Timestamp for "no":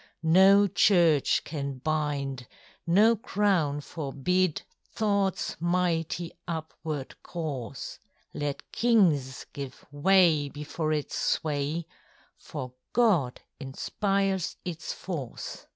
0.23-0.67, 2.87-3.15